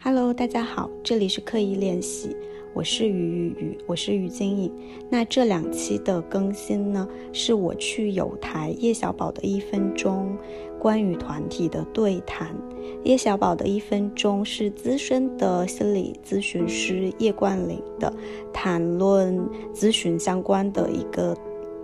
[0.00, 2.34] Hello，大家好，这里是刻意练习，
[2.72, 4.72] 我是于雨雨，我是于晶颖。
[5.10, 10.38] 那这两期的更新呢，是我去有台叶小宝的一分钟
[10.78, 12.54] 关于团体的对谈。
[13.02, 18.10] 叶小宝的一分钟是资深的心理咨询师叶冠霖的
[18.52, 19.36] 谈论
[19.74, 21.36] 咨询相关的一个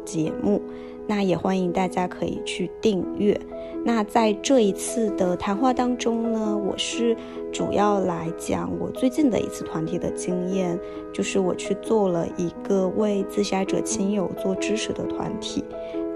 [0.04, 0.62] 节目。
[1.06, 3.38] 那也欢迎大家可以去订阅。
[3.84, 7.14] 那在这一次的谈话当中呢，我是
[7.52, 10.80] 主要来讲我最近的一次团体的经验，
[11.12, 15.62] 就是我去做了一个为自杀者亲友做支持的团体。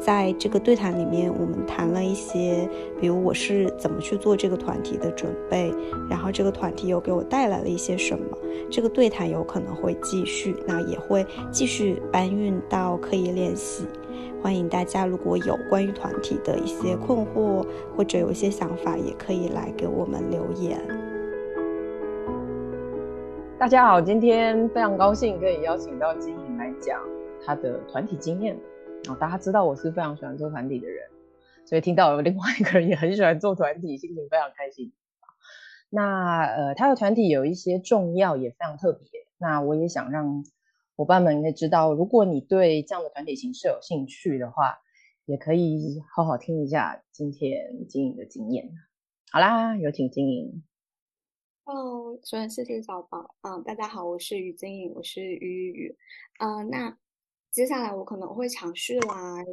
[0.01, 2.67] 在这个对谈里面，我们谈了一些，
[3.01, 5.71] 比如我是怎么去做这个团体的准备，
[6.09, 8.25] 然后这个团体又给我带来了一些什么。
[8.71, 13.85] 这个对谈有可能会继续，那也会继续搬运到刻意练习。
[14.41, 20.79] 欢迎大家，如果有关于团体的一些困惑或者有一些想法，也可以来给我们留言。
[23.59, 27.03] 大家好，今天非常高兴可以邀请到金颖来讲
[27.45, 28.57] 他的团体经验。
[29.09, 31.05] 哦，大家知道我是非常喜欢做团体的人，
[31.65, 34.93] 所以听到有另外一个人也很喜欢做团体，心情非常开心。
[35.91, 40.45] 那呃，他的团体有一些重要也非常特别，那我也想让。
[40.99, 44.81] 伙伴们可以知道，如果你对这样的团体形式有兴趣的话，
[45.27, 48.69] 也可以好好听一下今天经营的经验。
[49.31, 50.65] 好啦，有请经营。
[51.63, 53.37] Hello，首先谢谢小宝。
[53.43, 55.97] 嗯，大家好，我是于经营，我是于雨雨。
[56.41, 56.99] 嗯，那
[57.53, 59.45] 接下来我可能会尝试来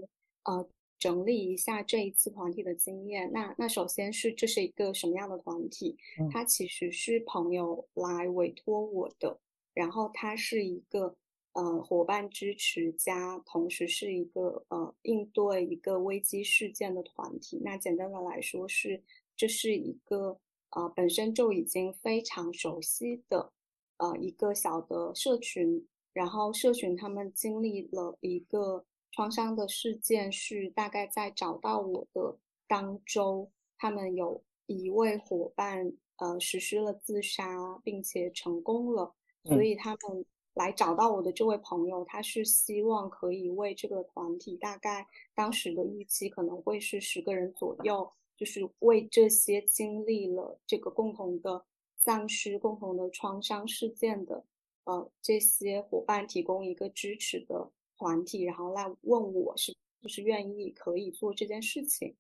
[0.46, 3.32] 呃整理一下这一次团体的经验。
[3.32, 5.96] 那那首先是这是一个什么样的团体？
[6.32, 9.40] 它其实是朋友来委托我的，
[9.76, 11.16] 然后它是一个。
[11.56, 17.62] 呃，伙伴支持加，同时是一个呃应对一个危机事件的团体。
[17.64, 19.02] 那简单的来说是，
[19.38, 20.38] 这是一个
[20.72, 23.54] 呃本身就已经非常熟悉的
[24.00, 25.88] 呃一个小的社群。
[26.12, 39.16] 然后社群他们经历了一个创伤的事件，是大概在找到我的当周，他们有一位伙伴呃实施了自杀，并且成功了，
[39.46, 40.26] 所以他们。
[40.56, 51.64] 来找到我的这位朋友，他是希望可以为这个团体，大概当时的预期可能会是十个人左右，就是为这些经历了这个共同的
[51.98, 54.44] 丧失、共同的创伤事件的
[54.86, 62.16] 呃这些伙伴提供一个支持的团体，然后来问我是不是愿意可以做这件事情，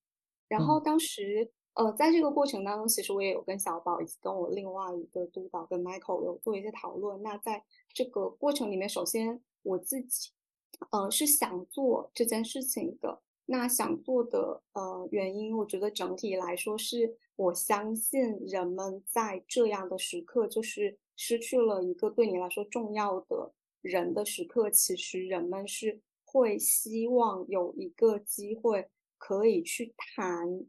[0.47, 1.51] 然后当时。
[1.75, 7.21] 呃，在这个过程当中，其实我也有跟小宝以及跟我另外一个督导跟 Michael 有做一些讨论。
[7.21, 7.61] 那在
[7.93, 10.31] 这个过程里面，首先我自己，
[10.91, 13.21] 呃，是想做这件事情的。
[13.47, 28.87] 那想做的呃原因，我觉得整体来说是我相信人们在这样的时刻，就是失去了一个对你来说重要的人的时刻，其实人们是会希望有一个机会
[29.17, 30.63] 可以去谈。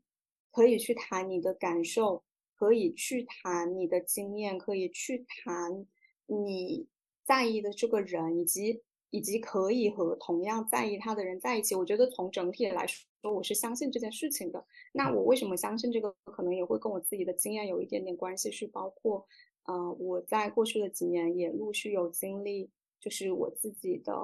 [0.56, 2.24] 可以去谈你的感受，
[2.54, 5.86] 可以去谈你的经验，可以去谈
[6.24, 6.86] 你
[7.24, 11.74] 在意的这个人，以及以及可以和同样在意他的人在一起。
[11.74, 14.64] 我觉得从整体来说，我是相信这件事情的。
[14.92, 16.16] 那我为什么相信这个？
[16.24, 19.26] 可能也会跟我自己的经验有一点点关系，是包括，
[19.64, 24.14] 呃，我在过去的几年也陆续有经历，就是我自己的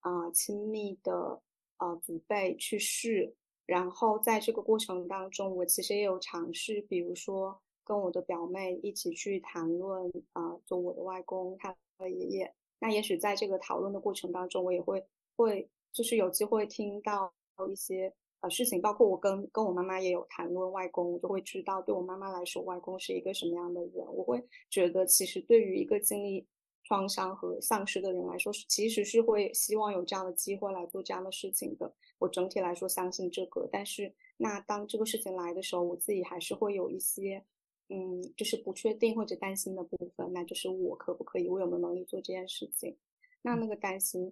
[0.00, 1.40] 啊亲密的
[1.78, 3.34] 啊祖辈去世。
[3.66, 12.54] 然后在这个过程当中，我其实也有尝试，比如说跟我的表妹一起去谈论啊，做我的外公他的爷爷。
[12.80, 15.04] 那也许在这个讨论的过程当中，我也会
[15.36, 17.32] 会就是有机会听到
[17.70, 24.04] 一些呃事情，包括我跟跟我妈妈也有谈论外公，我就会知道对我妈妈来说，外公是一个什么样的人。
[24.12, 26.44] 我会觉得，其实对于一个经历
[26.92, 31.90] 创伤和丧失的人来说，其实是会希望有这样的机会来做这样的事情的。
[32.18, 37.42] 我整体来说相信这个，但是那当这个事情来的时候，我自己还是会有一些，
[37.88, 40.30] 嗯，就是不确定或者担心的部分。
[40.34, 42.94] 那就是我可不可以，我有没有能力做这件事情？
[43.40, 44.30] 那那个担心，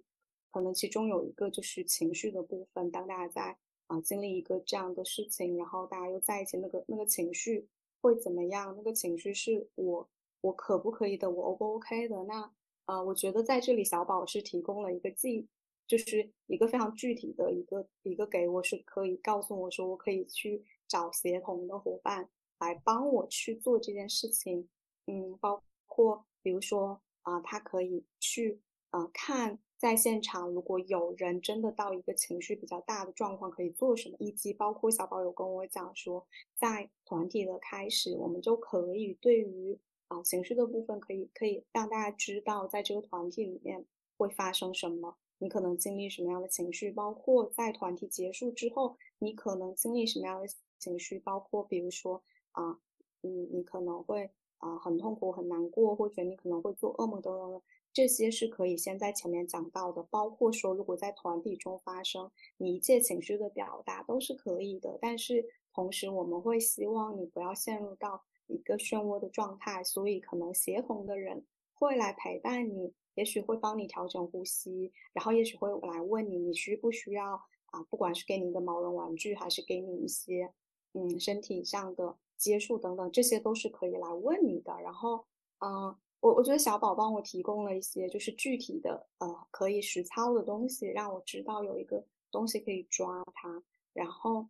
[0.51, 2.91] 可能其中有一个就是情绪的部分。
[2.91, 3.57] 当大家在
[3.87, 7.67] 啊经历一个这样的事情，然后大家又在一起，那个那个情绪
[8.01, 8.75] 会怎么样？
[8.77, 10.07] 那个情绪是我
[10.41, 11.31] 我可不可以的？
[11.31, 12.23] 我 O 不 OK 的？
[12.25, 12.51] 那
[12.85, 15.47] 呃，我觉得在这里小宝是提供了一个记。
[15.87, 22.29] 就是一个非常具体的一个一个给我是可以告诉我说我可以去找协同的伙伴
[22.59, 24.69] 来帮我去做这件事情，
[25.07, 28.61] 嗯，包括比如说啊，他可以去
[28.91, 39.77] 啊看在现场如果有人真的到一个情绪比较大的状况可以做什么，以及包括小宝有跟我讲说，在团体的开始我们就可以对于
[40.11, 43.85] 啊情绪的部分，可以可以让大家知道，在这个团体里面
[44.17, 50.47] 会发生什么，你可能经历什么样的情绪，包括在团体结束之后，你可能经历什么样的
[50.77, 52.21] 情绪，包括比如说
[52.51, 52.77] 啊，
[53.21, 57.61] 嗯，你可能会啊很痛苦、很难过，或者你可能会做噩梦等等的。
[57.93, 64.97] 这些是可以先在前面讲到的，包括说如果在团体中发生，你一切情绪的表达都是可以的。
[65.01, 77.33] 但是同时，我们会希望你不要陷入到一个漩涡的状态，所以可能协同的人会来陪伴你，也许会帮你调整呼吸，然后也许会来问你你需不需要
[77.67, 80.53] 啊，不管是给你一个毛绒玩具，还是给你一些
[80.93, 84.79] 嗯身体上的接触等等，这些都是可以来问你的。
[84.81, 85.25] 然后
[85.59, 85.95] 嗯。
[86.21, 93.63] 我我觉得小宝帮我提供了一些就是具体的呃可以实操的东西，让我知道有一个东西可以抓它。
[93.91, 94.47] 然后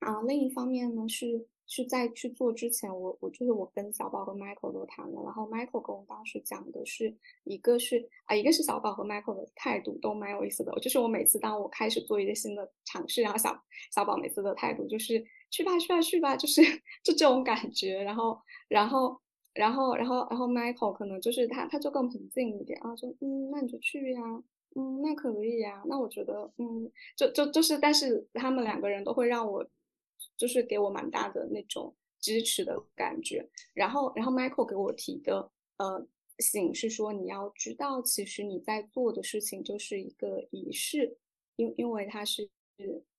[0.00, 7.14] 啊，另一方面呢是是在去做之前，我我就是我跟小宝和 Michael 都谈了，然后 Michael 跟我当时讲的是
[7.44, 10.72] 一个是啊，一个是小宝和 Michael 的态度都蛮有意思的。
[10.80, 13.58] 就是我每次当我开始做一个新的尝试，然后小
[13.94, 16.62] 小宝每次的态度就是去吧去吧去吧，就是
[17.02, 18.02] 就这种感觉。
[18.02, 18.38] 然后
[18.68, 19.20] 然后。
[19.54, 24.22] 然后，然后，然后，Michael 可能就是他，他就更平静一点啊，就嗯，那你就去呀，
[24.74, 29.62] 嗯，那可以呀，那我觉得，嗯，就就就是，但是他们两个人都会让我，
[30.36, 33.48] 就是给我蛮大的那种支持的感觉。
[33.74, 36.06] 然后，然后 Michael 给我提的呃
[36.38, 41.18] 醒是说，你要知道，其实你在做的事情就是一个仪式，
[41.56, 42.50] 因因为他是。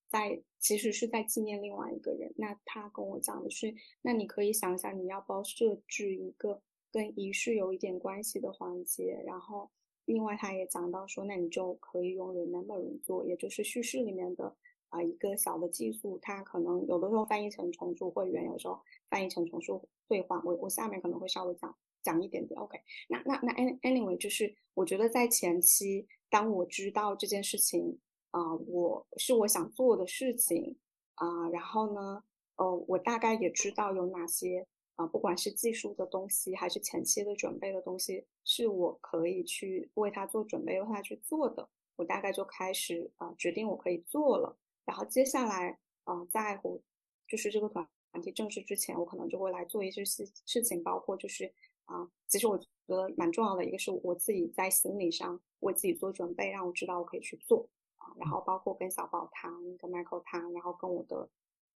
[0.09, 2.31] 在其实是在纪念另外一个人。
[2.37, 3.73] 那他跟我讲的是，
[4.03, 6.61] 那你可以想想，你要不要设置一个
[6.91, 9.19] 跟仪式有一点关系的环节。
[9.25, 9.71] 然后，
[10.05, 14.55] 另外他也讲到说，那你就可以用 remembering 做，也就是叙事里面的
[14.93, 16.17] 啊一个小的技术。
[16.21, 18.79] 它可能有的时候翻译成重组会员，有时候
[19.09, 20.39] 翻译成重塑兑换。
[20.45, 22.59] 我我下面可能会稍微讲讲一点点。
[22.59, 22.79] OK，
[23.09, 27.99] 那那那 any anyway，就是我觉得在前期，当我知道这件事情。
[28.33, 30.75] 啊，我是我想做的事情
[31.13, 32.23] 啊，然后呢，
[32.55, 41.69] 呃，我大概也知道有哪些啊，不管是技术的东西，还是前期的准备的东西，是我可以去为他做准备，为他去做的。
[41.95, 44.57] 我大概就开始啊，决定我可以做了。
[44.85, 46.79] 然后接下来啊，在我
[47.27, 51.51] 就是这个团团体正式之前，我可能就会来做一些事事情，包括就是
[51.85, 58.13] 啊，其实我觉得蛮重要的一个是我自己在心理上为自己做准备，让我知道我可以去做啊。
[58.17, 61.29] 然后包括跟小宝谈，跟 Michael 谈，然后跟我的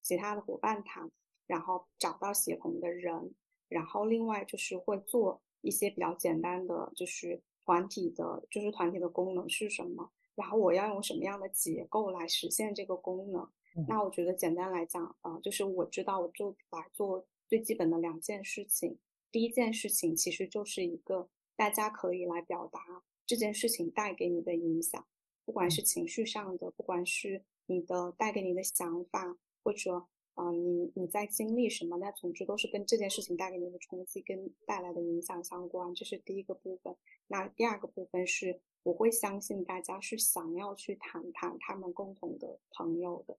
[0.02, 1.12] 其他的伙伴谈，
[1.46, 3.36] 然后找到协同的人，
[3.68, 13.50] 然后另外就是会做一些比较简单的，就是团体的，就是团体的功能是什么，然后我要用什么样的结构来实现这个功能。
[13.88, 18.98] 那我觉得简单来讲，啊，就是我知道我就来做最基本的两件事情。
[19.32, 22.80] 第一件事情其实就是一个大家可以来表达
[23.26, 25.04] 这件事情带给你的影响。
[25.44, 30.06] 不管是情绪上的，不管是你的带给你的想法，或者
[30.36, 36.96] 啊，你你在经历什么，那总之都是跟这件事情带给你的冲击跟带来的影响相关，这是第一个部分。
[37.28, 43.38] 那第二个部分是，我会相信大家是想要去谈谈他们共同的朋友的，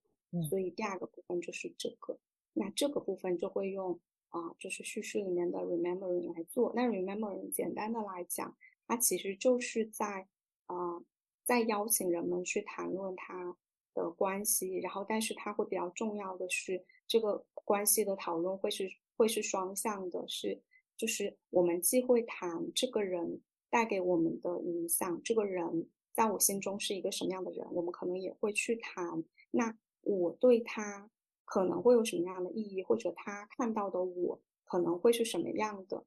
[0.48, 2.18] 所以第二个部分就是这个。
[2.52, 3.98] 那这个部分就会用
[4.30, 6.72] 啊，就是叙事里面的 remembering 来做。
[6.74, 10.26] 那 remembering 简单的来讲，它其实就是在
[10.66, 11.02] 啊。
[11.46, 13.54] 在邀请人们去谈论他
[13.92, 20.58] 的关系，然后，但是它会比较重要的是，这个关系的讨论会是会是双向的，是
[20.96, 23.42] 就是我们既会谈这个人
[23.74, 31.10] 带给我们的影响，这个人在我心中是一个什么样的人，我们可能也会去谈，那我对他
[31.44, 36.04] 可能会有什么样的意义，或者他看到的我可能会是什么样的，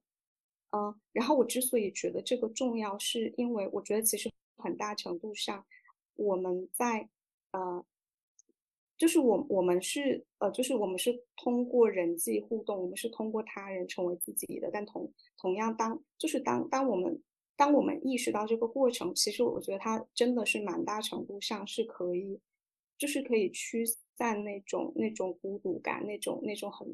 [0.70, 4.30] 嗯，然后我之所以觉得这个重要，是因为我觉得其实。
[4.60, 5.64] 很大程度上，
[6.16, 7.08] 我们在
[7.52, 7.86] 呃，
[8.96, 14.68] 就是我我们是呃，就是我们是通过人际互动，我们是通过他人成为自己的。
[14.72, 17.22] 但同同样，当就是当当我们
[17.58, 22.40] 当我们意识到这个过程，其实我觉得它真的是蛮大程度上是可以，
[22.96, 23.84] 就是可以驱
[24.16, 26.86] 散那种那种孤独感，那种那种很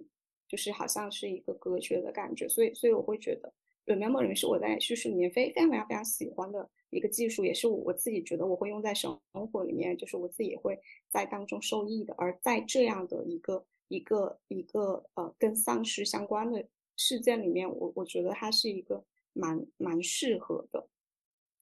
[0.49, 2.49] 就是好像是一个隔绝的感觉。
[2.49, 3.53] 所以所以我会觉得。
[3.87, 9.21] Remembering 是我在叙事里面非非常非常非常喜欢的一个技术，也是我我自己觉得我会用在生
[9.53, 10.81] 活里面，就是我自己也会
[11.11, 12.15] 在当中受益的。
[12.17, 16.67] 而在这样的一个一个一个呃跟丧尸相关的
[16.97, 19.05] 事件里面，我我觉得它是一个
[19.35, 20.89] 蛮蛮适合的。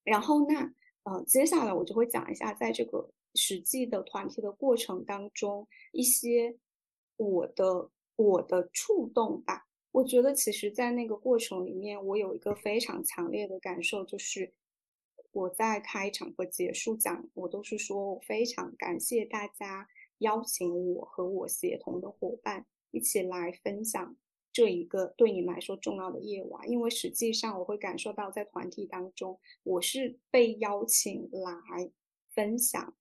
[0.04, 6.56] 然后那呃接下来我就会讲一下，在这个实际的团体的过程当中，一些
[7.16, 9.66] 我的我的触动吧。
[9.90, 14.54] 我觉得其实，在那个过程里面，我有一个非常强烈的感受，就是
[15.32, 19.86] 我在开场和结束讲，我都是说非常感谢大家
[20.18, 24.16] 邀请我和我协同的伙伴一起来分享
[24.52, 31.90] 这一个对你们来说重要的夜晚，因为实际上我会感受到，在团体当中，我是被邀请来
[32.30, 32.94] 分享，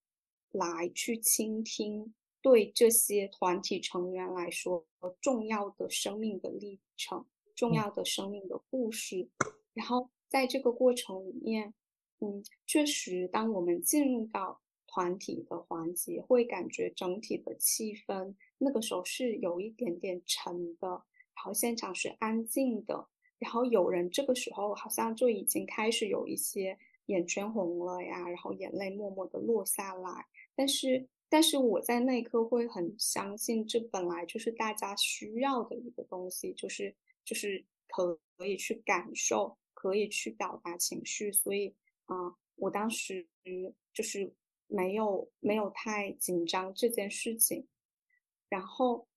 [0.51, 2.13] 来去倾听。
[2.43, 4.87] 对这些团体成员来说，
[5.21, 9.29] 重要的生命的历程，重要的生命的故事。
[9.73, 11.73] 然后在这个过程里面，
[12.19, 21.01] 嗯，确实，当我们进入到团体的环节，会感觉整体的气氛那个时候是有一点点沉的，然
[21.41, 23.07] 然后现场是安静的，
[23.39, 31.07] 然后有人这个时候好像就已经开始有一些眼圈红了呀，然后眼泪默默的落下来，但是。
[31.33, 36.93] 但是我在那一刻会很相信，这本来就是大家需要的一个东西，就是
[37.23, 41.31] 就是可可以去感受，可以去表达情绪。
[41.31, 43.25] 所以啊，我当时
[43.93, 44.35] 就是
[44.67, 47.65] 没有没有太紧张这件事情。
[48.49, 49.07] 然后，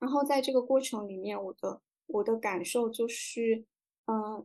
[0.00, 3.64] 然后在这个过程里面，我的我的感受就是，
[4.06, 4.44] 嗯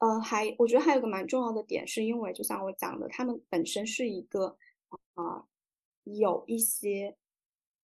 [0.00, 4.58] 呃，还我觉得还有个蛮重要的点，是因为就像我讲的，他们本身是一个
[5.14, 5.46] 啊。
[6.06, 7.16] 有一些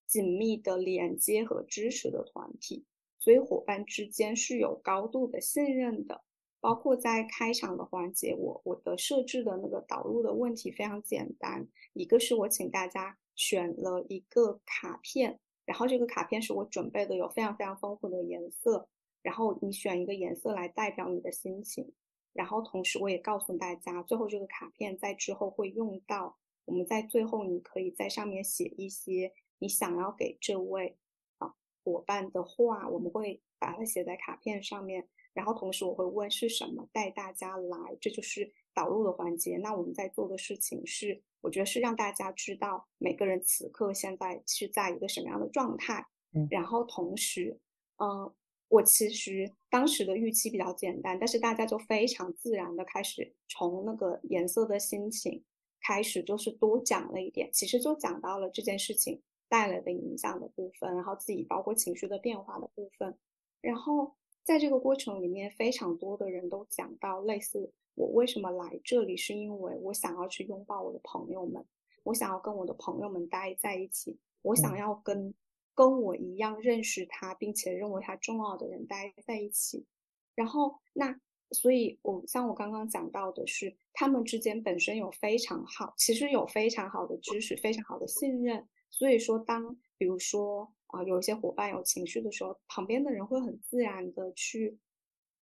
[0.07, 2.85] 紧密的连接和支持的团体，
[3.19, 6.23] 所以伙伴之间是有高度的信任的。
[6.61, 18.89] 包括在开场的环节，我我的设置的那个导入的问题非常简单，一个是我请大家选了一个卡片，然后这个卡片是我准备的，有非常非常丰富的颜色，
[19.23, 21.93] 然后你选一个颜色来代表你的心情，
[22.33, 26.37] 然后同时我也告诉大家，最后这个卡片在之后会用到。
[26.67, 30.97] 我们在最后，你可以在上面写一些你想要给这位
[31.39, 31.53] 啊
[31.83, 35.09] 伙伴的话，我们会把它写在卡片上面。
[35.33, 39.57] 然后同时我会问是什么带大家来，这就是导入的环节。
[39.59, 46.07] 那我们在做的事情是，我觉得是让大家知道每个人此刻现在是在一个什么样的状态。
[46.33, 47.59] 嗯，然后同时，
[47.99, 48.33] 嗯，
[48.69, 55.45] 我其实当时的预期比较简单，但是大家就非常自然的开始从那个颜色的心情。
[55.83, 63.17] 开始就是多讲了一点，其实就讲到了这件事情带来的影响的部分，然后自己包括情绪的变化的部分，
[63.63, 71.65] 然后在这个过程里面，非常多的人都讲到类似我为什么来这里，是因为我想要去拥抱我的朋友们，
[72.05, 75.35] 我想要跟我的朋友们待在一起，我想要跟
[75.75, 79.87] 跟我一样认识他并且认为他重要的人待在一起，
[80.35, 81.21] 然后那。
[81.53, 88.69] 所以，我像我刚刚讲到的是，他们之间本身有非常好，其实有非常好的知识，非常好的信任。
[88.89, 94.79] 所以说，当比如说啊，有一些伙伴有情绪的时候，旁边的人会很自然的去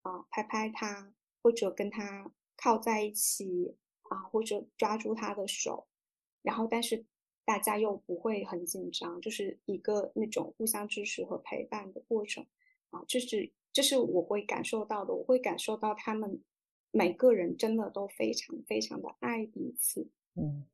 [0.01, 1.13] 啊拍拍他，
[1.47, 3.73] 或者跟他靠在一起
[4.09, 5.87] 啊，或者抓住他的手，
[6.41, 7.05] 然后但是
[7.45, 12.45] 大家又不会很紧张，就是一个那种互相支持和陪伴的过程。
[12.89, 13.53] 啊，这是。
[13.71, 16.41] 这是我会感受到的，我会感受到他们
[16.89, 20.65] 每个人真的都非常非常的爱彼此，嗯。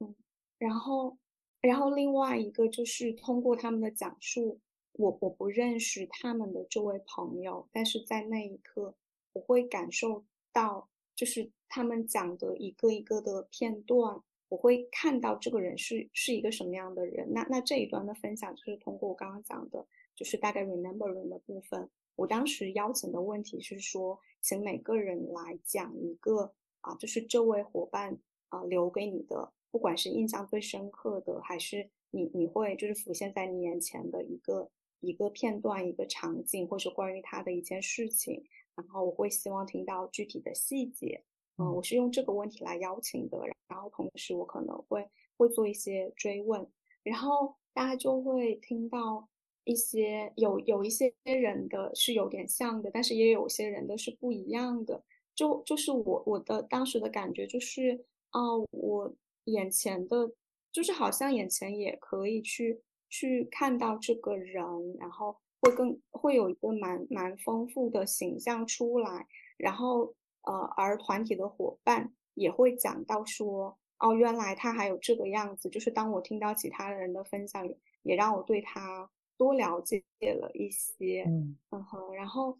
[0.00, 0.14] 嗯，
[0.58, 1.16] 然后
[1.60, 4.60] 然后另外一个就是通过他们的讲述，
[4.92, 8.96] 我我不认识他们的这位朋友，但是在那一刻
[9.38, 17.32] 我会感受到，就是他们讲的一个一个的片段，我会看到这个人是是一个什么样的人。
[17.32, 21.88] 那那这一段的分享就是通过我刚刚讲的，就是大概 remembering 的部分。
[22.16, 28.18] 我当时邀请的问题是说，请每个人来讲一个啊，就是这位伙伴
[28.48, 34.68] 啊留给你的，不管是印象最深刻的，还是你你会就是浮现在你眼前的一个
[34.98, 38.42] 一个片段、一个场景，或是关于他的一件事情。
[38.78, 41.22] 然后我会希望听到具体的细节。
[41.58, 43.38] 嗯，我是用这个问题来邀请的。
[43.68, 45.06] 然后同时我可能会
[45.36, 46.66] 会做一些追问，
[47.02, 49.28] 然后大家就会听到。
[49.64, 55.04] 一些有有一些人的是有点像的，但是也有些人的是不一样的。
[55.34, 60.32] 就就是我我的当时的感觉就是，啊，我眼前的，
[60.72, 62.80] 就是好像眼前也可以去
[63.10, 64.64] 去看到这个人，
[64.98, 69.26] 然后会更会有一个蛮蛮丰富的形象出来。
[69.56, 75.68] 然后呃，而团体的伙伴也会讲到说，哦，原来他还有这个样子。
[75.68, 79.10] 就是当我听到其他人的分享，也也让我对他。
[79.38, 82.58] 多了解了一些，嗯嗯哼，然后，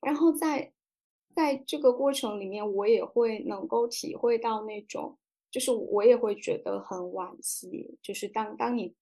[0.00, 0.72] 然后在
[1.34, 5.18] 在这个过程里面，我也会能够体会到那种，
[5.50, 8.94] 就是我也会觉得很惋惜，就是当当你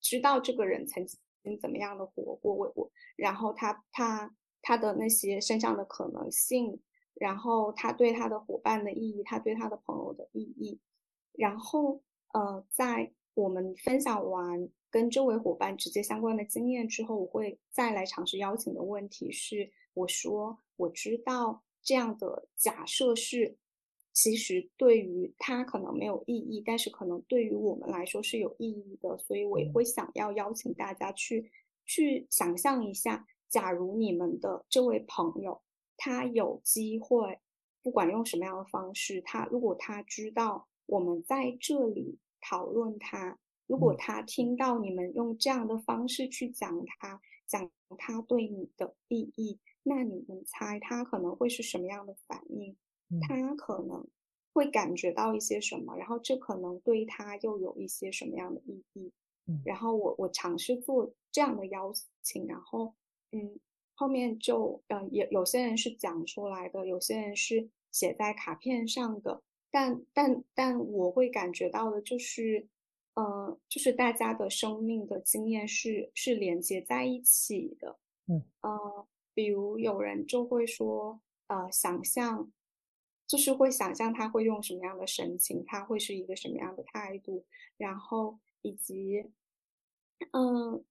[0.00, 1.04] 知道这个人曾
[1.60, 6.80] 怎么样的活过，我我，然后他他他的那些身上的可能性，
[7.14, 10.78] 然后他对他的伙伴的意义，他对他的朋友的意义，
[11.32, 23.56] 然后呃，在我们分享完跟这位伙伴直接相关的经验之后，我会再来尝试邀请的问题是，我说我知道这样的假设是。
[24.14, 31.50] 其实对于他可能没有意义，但是可能对于我们来说是有意义的，所以我也会想要邀请大家去
[31.84, 35.60] 去想象一下，假如你们的这位朋友
[35.96, 37.40] 他有机会，
[37.82, 47.68] 不管用什么样的方式，他如果他知道我们在这里讨论他，如果他听到你们用这样的方式去讲他，讲
[47.98, 52.76] 他对你的意义，那你们猜他可能会是什么样的反应？
[53.20, 54.06] 他可能
[54.52, 59.12] 会感觉到一些什么，然后这可能对他又有一些什么样的意义？
[59.64, 61.92] 然后我我尝试做这样的邀
[62.22, 62.94] 请，然后
[63.32, 63.58] 嗯，
[63.94, 72.66] 后面就呃也有些人是讲出来的，有些人是写在卡片上的，但但但我会感觉到的就是，
[73.14, 82.50] 呃，就是大家的生命的经验是是连接在一起的，嗯呃，比如有人就会说，呃，想象。
[83.26, 87.44] 就是会想象他会用什么样的神情，他会是一个什么样的态度，
[87.78, 89.24] 然后以及，
[90.32, 90.84] 嗯，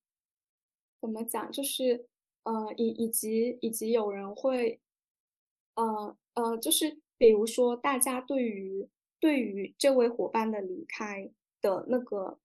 [1.00, 1.50] 怎么讲？
[1.52, 2.08] 就是，
[2.42, 4.80] 呃，以以及以及有人会，
[5.74, 8.88] 呃呃，就是比如说，大家对于
[9.20, 12.38] 对于这位伙伴的离开的那个，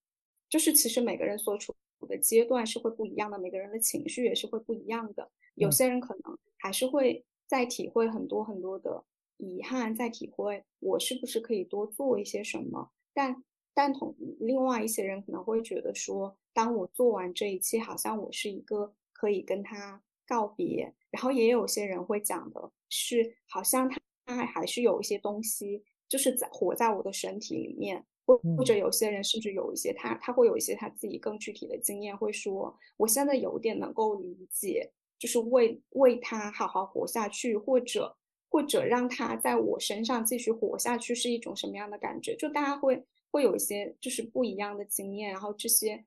[0.49, 1.73] 就是其实每个人所处
[2.07, 5.31] 的阶段是会不一样的，每个人的情绪也是会不一样的。
[5.55, 9.03] 有些人可能还是会在体会很多很多的。
[9.39, 12.91] 遗憾在体会，我是不是可以多做一些什么？
[13.13, 13.43] 但
[13.73, 20.93] 但同另外一些人可能会觉得说，当我做完这一切，好像我是一个可以跟他告别。
[21.09, 28.05] 然后也有些人会讲的是，好像他他还还是有一些东西，就是在活在我的身体里面。
[28.25, 38.17] 或或者有些人甚至有一些他他会有一些他自己更具体的经验，会说，我现在有点能够理解，就是为为他好好活下去，或者。
[38.51, 42.35] 或者让他在我身上继续活下去是一种什么样的感觉？
[42.35, 46.03] 就大家会会有一些就是不一样的经验，然后这些，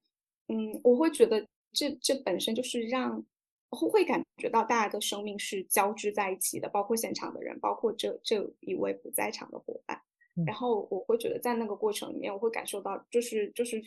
[0.48, 3.24] 嗯，我会觉得这这本身就是让
[3.70, 10.02] 会感觉到大家的生命是交织在一起的，包括现场的人，包括这这一位不在场的伙伴。
[10.44, 13.80] 然后我会觉得在那个过程里面，我会感受到就是就是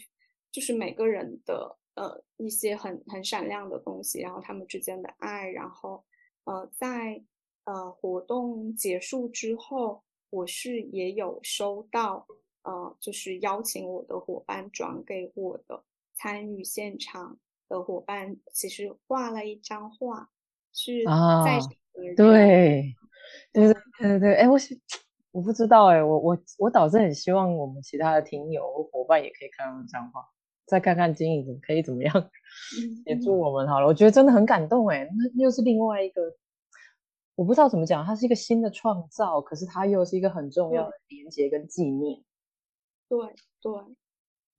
[0.51, 6.05] 就是每个人的呃一些很很闪亮的东西，然后他们之间的爱，然后
[6.45, 7.21] 呃在。
[7.65, 12.27] 呃，活动结束之后，我是也有收到，
[12.61, 20.29] 呃，就是邀请我的伙伴转给我的参与现场的伙伴，其实画了一张画，
[20.73, 21.03] 是
[21.43, 21.59] 在
[22.15, 22.93] 对，
[23.51, 24.57] 对对对对，哎，我
[25.31, 30.21] 我不知道哎，我我我倒是很希望我们其他的听友伙伴也可以看到这张画，
[30.67, 32.13] 再看看经营可以怎么样
[33.07, 36.21] 协助我们好了，我觉得真的很感动哎，那又是另外一个。
[37.35, 42.23] 我不知道怎么讲，它是一个新的创造，可是它又是一个很重要的连接跟纪念。
[43.09, 43.19] 对
[43.61, 43.71] 对，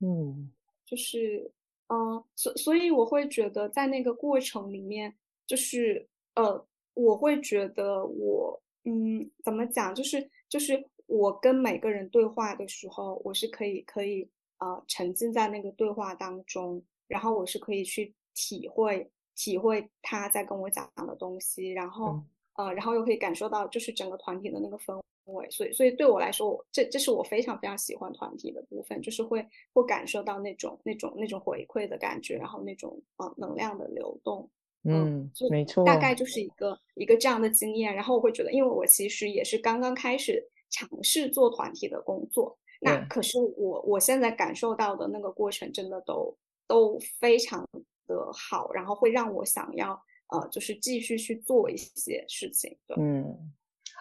[0.01, 0.53] 嗯，
[0.85, 1.51] 就是，
[1.89, 22.23] 嗯，所所以我会觉得在那个过程里面，就是呃，我会觉得我，嗯，怎么讲，就是就是我跟每个人对话的时候，我是可以可以呃沉浸在那个对话当中，然后我是可以去体会体会他在跟我讲的东西，然后。
[22.57, 34.49] 呃，然后又可以感受到就是整个团体的那个氛围，所以所以对我来说，我这这是我非常非常喜欢团体的部分，就是会会感受到那种那种那种回馈的感觉，然后那种呃能量的流动，
[34.85, 37.95] 嗯，没错，大概就是一个一个这样的经验。
[37.95, 46.37] 然后我会觉得，因为我其实也是刚刚开始尝试做团体的工作，那可是我我现在感受到的那个过程，真的都
[46.69, 47.69] 都非常
[48.07, 50.01] 的好，然后会让我想要。
[50.29, 52.77] 呃，就是继续去做一些事情。
[52.97, 53.53] 嗯，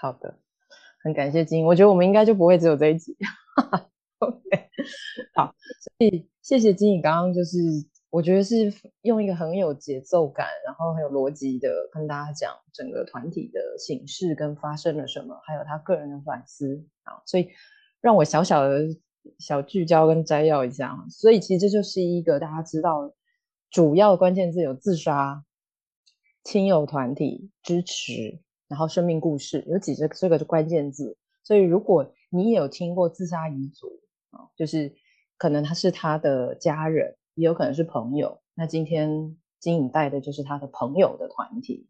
[0.01, 0.39] 好的，
[1.03, 3.15] 很感谢金，我觉得我们应该就不会只有这一集。
[4.17, 4.39] OK，
[5.35, 7.59] 好，所以谢谢金，你刚刚就是
[8.09, 17.49] 我觉得是用一个很有节奏感，然后很有逻辑的跟大家讲整个团体的形式跟发生了什么，还有他个人的反思啊，所以
[18.01, 18.87] 让我小小的
[19.37, 20.97] 小聚焦跟摘要一下。
[21.09, 23.13] 所以其实这就是一个大家知道
[23.69, 25.43] 主要关键字有自杀。
[26.45, 34.95] 亲友团体支持，然后生命故事有几个这个关键字，所以如果你也有听过自杀遗族啊，就是
[35.37, 38.39] 可能他是他的家人，也有可能是朋友。
[38.53, 41.87] 那今天金颖带的就是他的朋友的团体，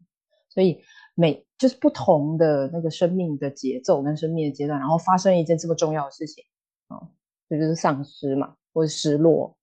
[0.48, 0.80] 所以
[1.14, 6.42] 每就是不同的那个生命的节奏跟生命的阶段，然后发生一件这么重要的事情
[6.88, 7.10] 啊，
[7.46, 9.54] 这就是丧失嘛，或者失落，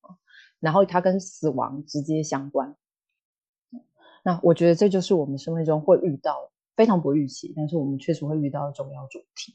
[0.59, 2.75] 然后它跟死亡直接相关。
[4.25, 9.53] 那我觉得这就是我们生命中会遇到非常不预期，但是我们确实会遇到的重要主题。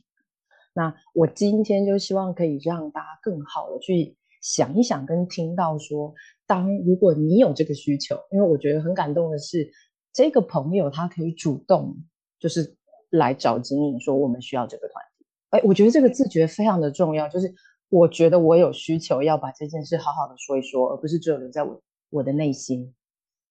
[0.75, 6.15] 那我今天就希望可以让大家更好的去想一想，跟听到说，
[6.47, 9.73] 当如果你有这个需求，因为我觉得很感动的是，
[10.13, 11.97] 这个朋友他可以主动
[12.39, 12.77] 就是
[13.09, 15.27] 来找经营说我们需要这个团体。
[15.49, 17.53] 哎，我觉得这个自觉非常的重要，就是
[17.89, 22.95] 我觉得我有需求要把这件事好好的说一说，而不是只有留在我我的内心。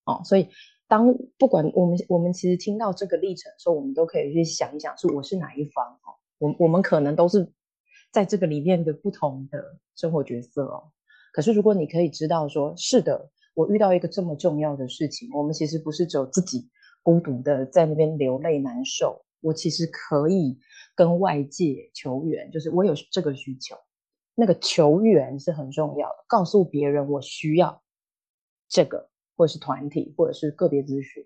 [0.05, 0.47] 哦，所以。
[0.87, 6.15] 当不管我们我们其实听到这个历程的时候，我们都可以去想一想，是我是哪一方哦？
[6.37, 7.51] 我我们可能都是
[8.11, 10.91] 在这个里面的不同的生活角色哦。
[11.33, 16.69] 可是如果你可以知道说，是的，我遇到一个这么重要的事情，我们其实不是只有自己
[17.03, 20.57] 孤独的在那边流泪难受，我其实可以
[20.95, 23.75] 跟外界求援，就是我有这个需求，
[24.35, 27.83] 那个求援是很重要的，告诉别人我需要
[28.69, 29.09] 这个。
[29.37, 31.25] 或者是团体，或者是个别咨询，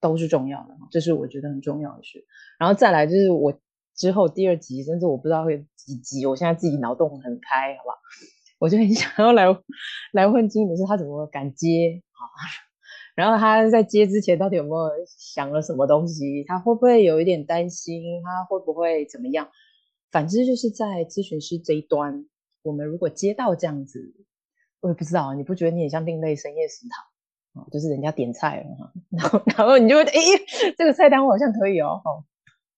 [0.00, 2.24] 都是重要的，这是我觉得很重要的事。
[2.58, 3.60] 然后再来就是我
[3.94, 7.96] 之后第二集，甚至我不知道会几集，我现在自己脑洞很开，好不好？
[8.60, 9.44] 我就很 想要来
[10.12, 12.22] 来问金的是他怎么敢接啊？
[13.14, 16.44] 然后他在接之前到底有没有想了什么东西？
[16.44, 18.22] 他会不会有一点担心？
[18.22, 19.48] 他会不会怎么样？
[20.12, 22.24] 反之就是在咨询师这一端，
[22.62, 24.14] 我们如果接到这样子，
[24.80, 27.04] 我也不知道，你不觉得你也像另类深夜食堂？
[27.70, 30.20] 就是人家点菜了哈，然后然后你就会哎，
[30.76, 32.00] 这个菜单我好像可以哦，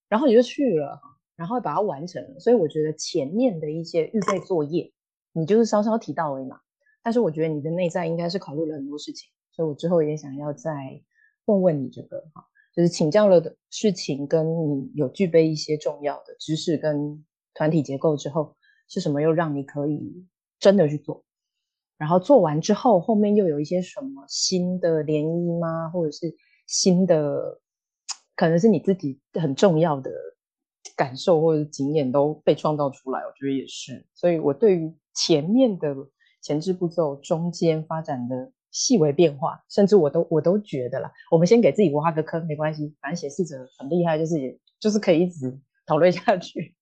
[0.08, 1.00] 然后你就去了，
[1.36, 2.40] 然后把它完成了。
[2.40, 4.92] 所以我觉得前面的一些预备作业，
[5.32, 6.60] 你就是稍稍提到而已嘛。
[7.02, 10.70] 但是我觉得你的内在应该是考虑了很多事情，所以我之后也想要再
[11.46, 18.56] 问问你这个哈，就是请教了的事情，跟你有具备一些重要的知识跟团体结构之后，
[18.88, 20.26] 是什么又让你可以
[20.58, 21.24] 真的去做？
[22.00, 25.90] 然后做完之后，后面又有一些什么新的涟漪吗？
[25.90, 26.34] 或者是
[26.66, 27.60] 新的，
[28.34, 30.10] 可能是你自己很重要的
[30.96, 33.20] 感受或者经验都被创造出来。
[33.20, 35.94] 我觉得也是，所以我对于前面的
[36.40, 41.12] 前置步骤、中间发展的细微变化，甚至我都我都觉得啦。
[41.30, 46.74] 我们先给自己挖个坑，没关系，反正写事者很厉害，就是也就是可以一直 讨论下去。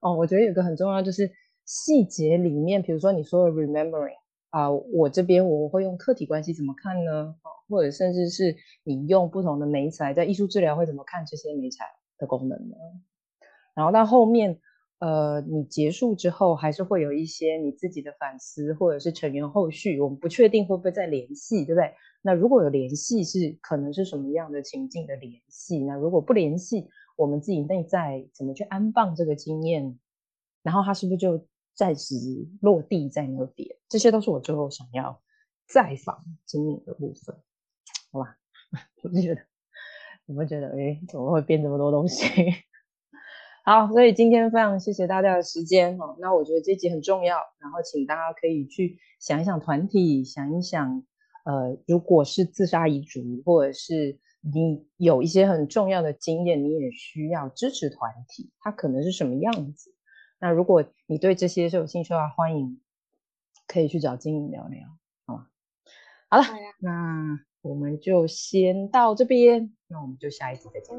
[0.00, 1.30] 哦，我觉得有个很重要就是
[1.66, 4.23] 细节里面，比如说你说的 remembering。
[4.54, 7.34] 啊，我这边我会用客体关系怎么看呢？
[7.68, 11.86] 或者甚至是你用不同的美彩，在艺术治疗会怎么看这些美彩
[12.18, 12.76] 的功能呢？
[13.74, 14.60] 然后到后面，
[15.00, 21.92] 呃，你结束之后还是会有一些你自己的反思，或者是成员后续，我们不确定会不会再联系，对不对？
[22.22, 25.80] 那如果有联系，是可能是什么样的情境的联系？
[25.80, 26.86] 那如果不联系，
[27.16, 29.98] 我们自己内在怎么去安放这个经验？
[30.62, 31.44] 然后它是不是就？
[31.74, 32.14] 暂时
[32.60, 35.20] 落地在那边，这些都是我最后想要
[35.66, 37.36] 再访经营的部分，
[38.12, 38.36] 好吧？
[39.02, 39.40] 我就觉得，
[40.26, 42.24] 你们觉得，哎，怎么会变这么多东西？
[43.64, 46.16] 好，所以今天非常谢谢大家的时间哦。
[46.20, 51.02] 那我觉得这集很重要，然后请大家可以去想一想团体，想一想，
[51.46, 59.93] 呃，如果是自杀遗嘱，或者是你有一些很重要的经验，你也需要支持团体，它可能是什么样子？
[60.44, 62.78] 那如果你对这些是有兴趣的话，欢迎
[63.66, 64.86] 可以去找金颖聊聊，
[65.24, 65.46] 好吗？
[66.28, 66.44] 好了，
[66.80, 70.94] 那我们就先到这边，那我们就下一集再见。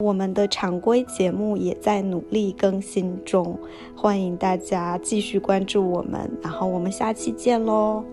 [0.00, 3.56] 我们的常规节目也在努力更新中，
[3.96, 8.04] 欢迎大家继续关注我们，然后我们下期见喽，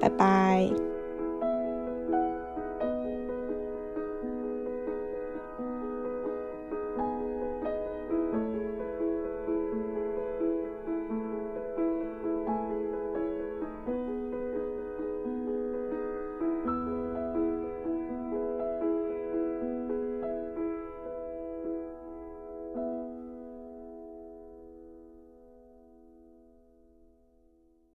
[0.00, 0.93] 拜拜。